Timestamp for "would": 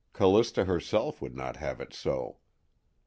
1.21-1.35